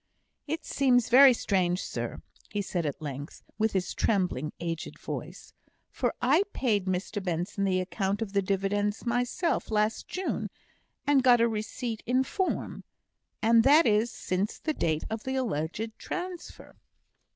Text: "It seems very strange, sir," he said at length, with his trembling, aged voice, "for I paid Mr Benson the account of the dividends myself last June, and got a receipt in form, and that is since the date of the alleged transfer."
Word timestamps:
"It 0.47 0.65
seems 0.65 1.09
very 1.09 1.31
strange, 1.31 1.79
sir," 1.83 2.23
he 2.49 2.63
said 2.63 2.87
at 2.87 3.03
length, 3.03 3.43
with 3.59 3.73
his 3.73 3.93
trembling, 3.93 4.51
aged 4.59 4.97
voice, 4.97 5.53
"for 5.91 6.15
I 6.19 6.41
paid 6.53 6.87
Mr 6.87 7.23
Benson 7.23 7.65
the 7.65 7.79
account 7.79 8.19
of 8.19 8.33
the 8.33 8.41
dividends 8.41 9.05
myself 9.05 9.69
last 9.69 10.07
June, 10.07 10.49
and 11.05 11.21
got 11.21 11.39
a 11.39 11.47
receipt 11.47 12.01
in 12.07 12.23
form, 12.23 12.83
and 13.43 13.63
that 13.63 13.85
is 13.85 14.09
since 14.09 14.57
the 14.57 14.73
date 14.73 15.03
of 15.07 15.23
the 15.23 15.35
alleged 15.35 15.91
transfer." 15.99 16.77